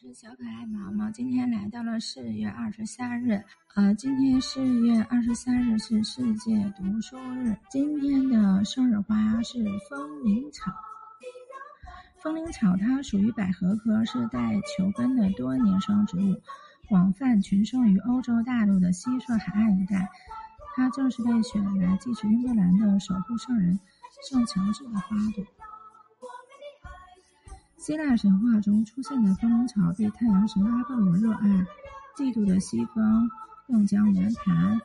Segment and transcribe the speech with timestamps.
[0.00, 3.42] 是小可爱毛毛，今天来到了四月二十三日。
[3.74, 7.56] 呃，今天四月二十三日是世界读书日。
[7.68, 10.72] 今天的生日花是风铃草。
[12.22, 16.40] 风铃草它属于百合科，是带球根的多年生植物，
[16.88, 20.08] 广泛群生于欧洲大陆的西侧海岸一带。
[20.76, 23.76] 它正是被选来继承英格兰的守护圣人
[24.30, 25.44] 圣乔治的花朵。
[27.78, 31.48] 希腊神话中出现的风铃草被太阳神阿波罗热爱，
[32.16, 33.30] 嫉妒的西风
[33.68, 34.80] 用将圆盘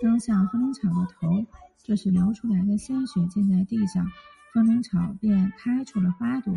[0.00, 1.44] 扔向风铃草的头，
[1.82, 4.06] 这时流出来的鲜血溅在地上，
[4.54, 6.54] 风铃草便开出了花朵，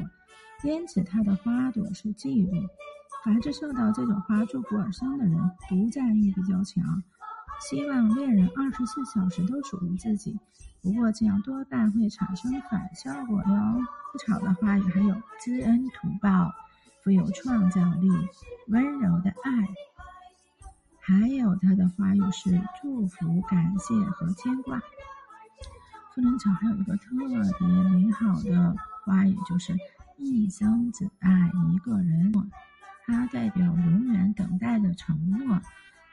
[0.63, 2.67] 因此它的花朵是嫉妒。
[3.25, 7.03] 凡是受到这种花祝福而生的人，独占欲比较强。
[7.59, 10.39] 希望恋人二十四小时都属于自己，
[10.81, 13.83] 不过这样多半会产生反效果哟。
[14.17, 16.51] 草的花语还有知恩图报、
[17.03, 18.09] 富有创造力、
[18.67, 19.67] 温柔的爱，
[20.99, 24.81] 还有它的花语是祝福、感谢和牵挂。
[26.15, 29.77] 风铃草还有一个特别美好的花语，就是
[30.17, 32.33] 一生只爱一个人，
[33.05, 35.61] 它代表永远等待的承诺。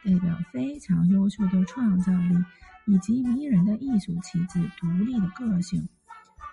[0.04, 2.44] 代表非常优秀的创造力，
[2.86, 5.88] 以及迷人的艺术气质、独立的个性，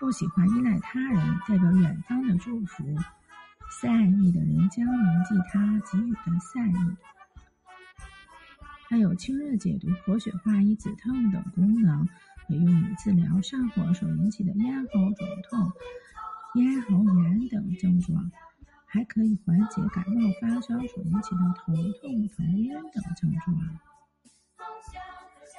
[0.00, 2.84] 不喜欢依赖他人，代表远方的祝福。
[3.80, 6.96] 善意的人将铭记他给予的善意。
[8.88, 12.06] 它有清热解毒、活血化瘀、止痛等功能，
[12.46, 15.72] 可用于治疗上火所引起的咽喉肿痛、
[16.54, 18.30] 咽喉炎等症状。
[18.94, 23.58] 还可以缓解感冒发烧所引起的头痛、头晕等症状。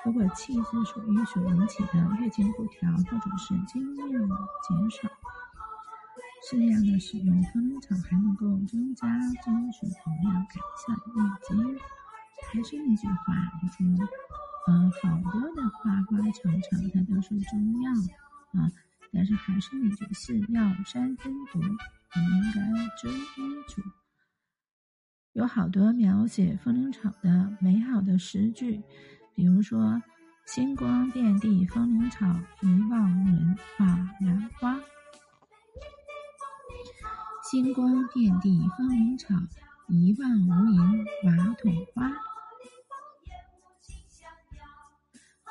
[0.05, 5.09] 如果气滞属于所引起的月经不调或者是经量减少，
[6.50, 11.77] 适量的使用风铃草还能够增加精血容量，改善月经。
[12.53, 14.08] 还是那句话，就说，
[14.67, 17.92] 嗯，好多的花花草草它都是中药
[18.54, 18.71] 啊，
[19.11, 21.60] 但是还是那句是药三分毒。
[22.15, 22.61] 你应该
[22.98, 23.81] 遵医嘱。
[25.33, 28.81] 有好多描写风铃草的美好的诗句，
[29.33, 30.02] 比如说
[30.48, 32.25] “星光遍地风铃草，
[32.61, 33.86] 一望无人画
[34.21, 34.80] 兰花”。
[37.52, 39.36] 星光遍地风铃草，
[39.89, 42.11] 一望无垠马桶花。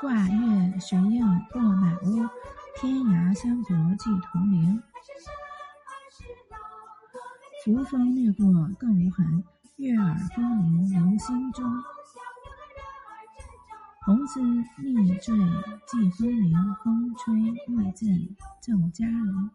[0.00, 2.26] 挂月随影过满屋，
[2.76, 4.82] 天涯相隔寄同林。
[7.64, 8.44] 扶风掠过
[8.78, 9.42] 更无痕，
[9.76, 11.64] 悦耳风铃留心中。
[14.02, 15.34] 红丝密坠
[15.86, 16.52] 寄风铃，
[16.84, 19.50] 风吹玉振赠佳人。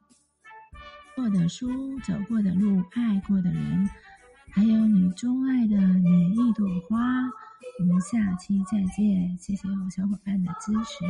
[1.15, 3.87] 过的书，走过的路，爱过的人，
[4.53, 6.97] 还有你钟爱的每一朵花。
[7.79, 11.05] 我们下期再见，谢谢我小伙伴的支持。